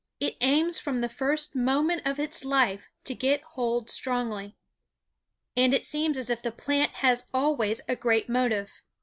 [0.19, 4.57] It aims from the first moment of its life to get hold strongly.
[5.55, 8.81] And it seems as if the plant has always a great motive.